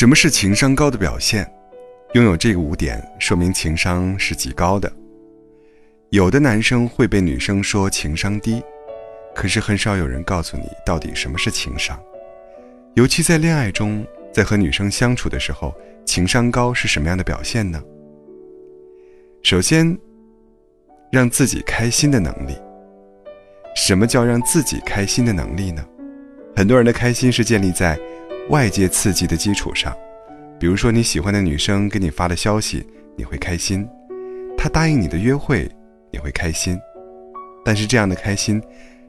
[0.00, 1.46] 什么是情商高的表现？
[2.14, 4.90] 拥有这个五点，说明情商是极高的。
[6.08, 8.62] 有的男生会被女生说情商低，
[9.34, 12.00] 可是很少有人告诉你到底什么是情商。
[12.94, 14.02] 尤其在恋爱中，
[14.32, 15.74] 在和女生相处的时候，
[16.06, 17.78] 情商高是什么样的表现呢？
[19.42, 19.98] 首先，
[21.12, 22.56] 让自己开心的能力。
[23.76, 25.84] 什么叫让自己开心的能力呢？
[26.56, 28.00] 很多人的开心是建立在
[28.50, 29.96] 外界刺激的基础上，
[30.58, 32.84] 比如说你喜欢的女生给你发了消息，
[33.16, 33.84] 你会开心；
[34.56, 35.70] 她答应你的约会，
[36.10, 36.76] 你会开心。
[37.64, 38.60] 但是这样的开心，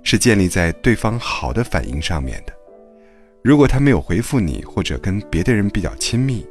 [0.04, 2.54] 是建立在对方好的反应上面的。
[3.44, 6.46] 如果他没有回复你，或者跟别的人比较亲密，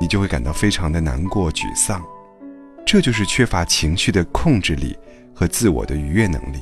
[0.00, 2.04] 你就会感到非常的难过、沮丧。
[2.84, 4.98] 这就是缺乏情绪的控制力
[5.32, 6.58] 和自我的愉悦能力。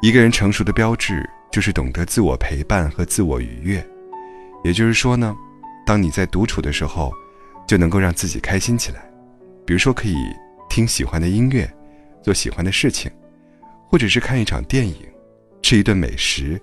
[0.00, 3.84] 一个人成熟的标志就是懂得自我陪伴和自我愉悦。
[4.64, 5.36] 也就是说呢，
[5.86, 7.12] 当你在独处的时候，
[7.66, 9.00] 就能够让自己开心起来。
[9.66, 10.16] 比如说，可以
[10.68, 11.70] 听喜欢的音乐，
[12.22, 13.10] 做喜欢的事情，
[13.88, 14.96] 或者是看一场电影，
[15.62, 16.60] 吃一顿美食。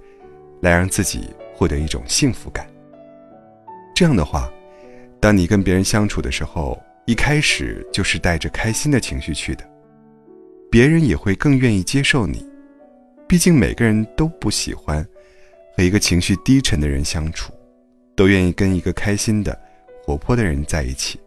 [0.60, 2.68] 来让自己获得一种幸福感。
[3.94, 4.52] 这样的话，
[5.20, 9.64] 当你跟别人相处的时候，一开始就是带着开心的情绪去的，
[10.72, 12.44] 别人也会更愿意接受你。
[13.28, 15.08] 毕竟每个人都不喜欢
[15.76, 17.54] 和一个情绪低沉的人相处，
[18.18, 19.58] 都愿意跟一个开心的、
[20.04, 21.18] 活泼的人在一起。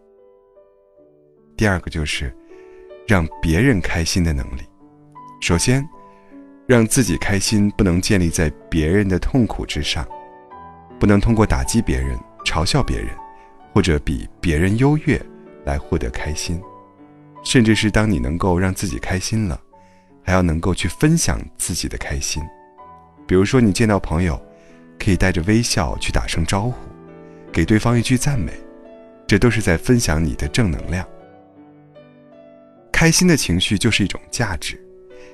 [1.56, 2.30] 第二个就是
[3.06, 4.60] 让别人开心的能力。
[5.40, 5.82] 首先。
[6.66, 10.06] 让自己开心不能建立在别人的痛苦之上，
[11.00, 13.08] 不能通过打击别人、嘲笑别人，
[13.74, 15.20] 或者比别人优越
[15.64, 16.62] 来获得开心。
[17.42, 19.60] 甚至是当你能够让自己开心了，
[20.22, 22.40] 还要能够去分享自己的开心。
[23.26, 24.40] 比如说，你见到朋友，
[25.00, 26.74] 可以带着微笑去打声招呼，
[27.50, 28.52] 给对方一句赞美，
[29.26, 31.04] 这都是在分享你的正能量。
[32.92, 34.78] 开心的情绪就是一种价值。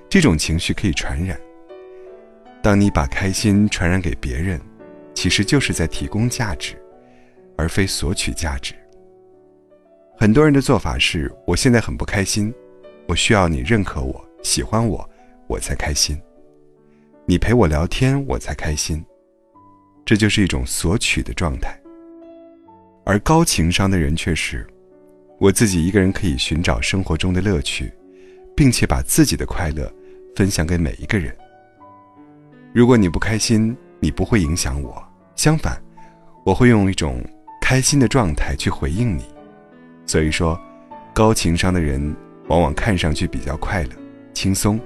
[0.08, 1.36] 这种情绪可以传染。
[2.62, 4.60] 当你把开心传染给别人，
[5.14, 6.80] 其实就是在提供价值，
[7.56, 8.72] 而非索取价值。
[10.16, 12.54] 很多人的做法是：我现在很不开心，
[13.08, 15.10] 我需要你认可我、喜欢我，
[15.48, 16.16] 我才开心；
[17.26, 19.04] 你陪我聊天，我才开心。
[20.06, 21.78] 这就是一种索取的状态。
[23.04, 24.66] 而高情商的人却是：
[25.38, 27.92] 我自己一个人可以寻找生活中的乐趣。
[28.56, 29.92] 并且把自己的快乐
[30.34, 31.30] 分享给每一个人。
[32.72, 35.06] 如果你不开心，你不会影响我，
[35.36, 35.78] 相反，
[36.42, 37.22] 我会用一种
[37.60, 39.26] 开心的状态去回应你。
[40.06, 40.58] 所以说，
[41.12, 42.16] 高情商的人
[42.48, 43.90] 往往看上去比较快乐、
[44.32, 44.80] 轻松，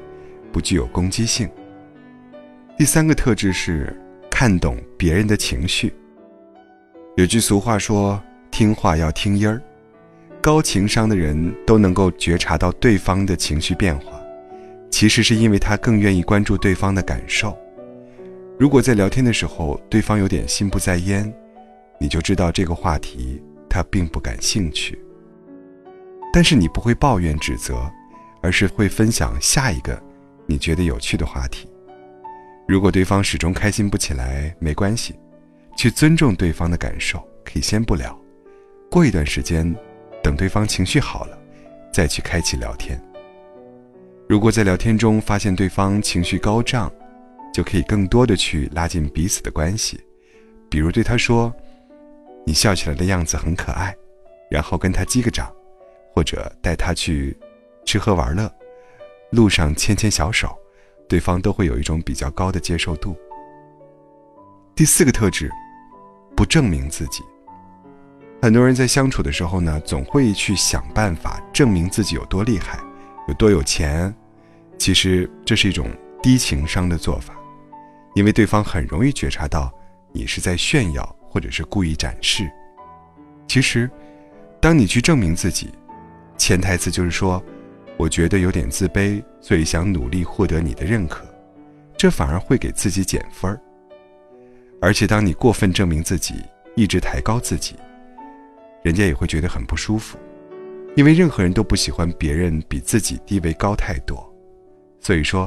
[0.51, 1.49] 不具有攻击性。
[2.77, 3.97] 第三个特质是
[4.41, 5.93] 看懂别人的情绪。
[7.19, 8.19] 有句俗话说
[8.51, 9.61] ：“听话要听音儿。”
[10.41, 14.19] 高情商的人都能够觉察到对方的情绪变化，
[14.91, 17.55] 其实是因为他更愿意关注对方的感受。
[18.59, 21.31] 如果在聊天的时候对方有点心不在焉，
[21.99, 24.99] 你就知道这个话题他并不感兴趣。
[26.33, 27.93] 但是你不会抱怨指责，
[28.41, 30.03] 而是会分享下一个
[30.47, 31.70] 你觉得有趣的话题。
[32.71, 35.19] 如果对方始终开心不起来，没关系，
[35.77, 38.17] 去尊重对方的感受，可以先不聊，
[38.89, 39.75] 过一段时间。
[40.23, 41.37] 等对方情绪好了，
[41.93, 42.97] 再去开启聊天。
[44.29, 46.89] 如果在聊天中发现对方情绪高涨，
[47.53, 49.99] 就可以更多的去拉近彼此的关系，
[50.71, 51.53] 比如对他说
[52.47, 53.93] ：“你笑起来的样子很可爱”，
[54.49, 55.53] 然后跟他击个掌，
[56.15, 57.37] 或者带他去
[57.85, 58.49] 吃喝玩乐，
[59.31, 60.57] 路上牵牵小手，
[61.11, 63.17] 对方都会有一种比较高的接受度。
[64.77, 65.51] 第四个特质，
[66.37, 67.25] 不证明自己。
[68.41, 72.79] 很多人在相处的时候呢，总会去想办法证明自己有多厉害，
[73.27, 74.15] 有多有钱。
[74.79, 75.91] 其实这是一种
[76.23, 77.35] 低情商的做法，
[78.15, 79.69] 因为对方很容易觉察到
[80.13, 82.49] 你是在炫耀或者是故意展示。
[83.49, 83.91] 其实，
[84.61, 85.71] 当你去证明自己，
[86.39, 87.43] 潜台词就是说，
[88.01, 91.23] 我觉得有点自卑，所以想努力获得你的认可，
[91.99, 93.61] 这反而会给自己减分儿。
[94.81, 96.37] 而且，当你过分证明自己，
[96.77, 97.77] 一直抬高自己。
[98.83, 100.17] 人家也会觉得很不舒服，
[100.97, 104.27] 因为任何人都不喜欢别人比自己地位高太多。
[104.99, 105.47] 所以说，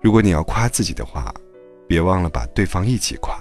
[0.00, 1.34] 如果你要夸自己的话，
[1.88, 3.36] 别忘了把对方一起夸。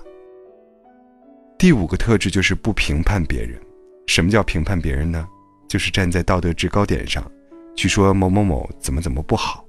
[1.56, 3.62] 第五个特质就是不评判别人。
[4.08, 5.24] 什么叫评判别人呢？
[5.70, 7.24] 就是站在道德制高点上，
[7.76, 9.66] 去说某某某怎么怎么不好。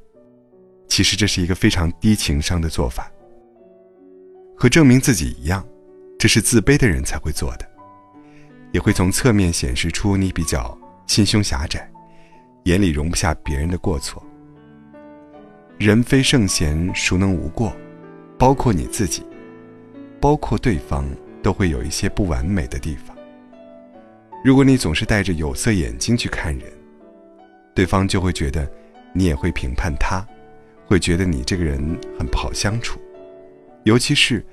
[0.86, 3.10] 其实这是一个非常低情商的做法，
[4.56, 5.66] 和证明自己一样，
[6.18, 7.68] 这是自卑的人才会做的。
[8.72, 11.90] 也会从侧面显示出你比较心胸狭窄，
[12.64, 14.22] 眼里容不下别人的过错。
[15.78, 17.74] 人非圣贤，孰能无过？
[18.36, 19.22] 包括你自己，
[20.20, 21.08] 包括对方，
[21.42, 23.16] 都会有一些不完美的地方。
[24.44, 26.72] 如果你总是戴着有色眼镜去看人，
[27.74, 28.70] 对方就会觉得
[29.12, 30.24] 你也会评判他，
[30.86, 31.78] 会觉得你这个人
[32.18, 33.00] 很不好相处。
[33.82, 34.44] 尤其是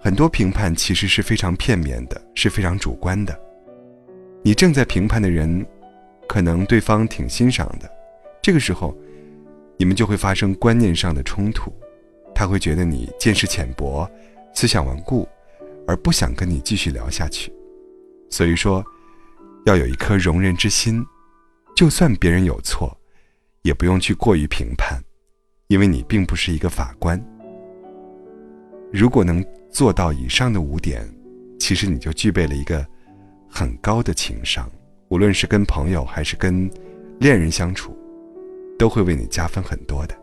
[0.00, 3.38] 很多评判其实是非常片面的，是非常主观的。
[4.42, 5.64] 你正在评判的人，
[6.26, 7.90] 可能对方挺欣赏的，
[8.40, 8.96] 这个时候，
[9.76, 11.70] 你们就会发生观念上的冲突，
[12.34, 14.10] 他会觉得你见识浅薄，
[14.54, 15.28] 思想顽固，
[15.86, 17.52] 而不想跟你继续聊下去。
[18.30, 18.82] 所以说，
[19.66, 21.04] 要有一颗容人之心，
[21.80, 22.94] 就算别人有错，
[23.62, 25.02] 也不用去过于评判，
[25.68, 27.18] 因为你并不是一个法官。
[28.92, 29.42] 如果能
[29.72, 31.08] 做到以上的五点，
[31.58, 32.86] 其实你就具备了一个。
[33.48, 34.70] 很高的情商，
[35.08, 36.70] 无论是跟朋友还是跟
[37.18, 37.96] 恋人相处，
[38.78, 40.14] 都会为你加分很多的。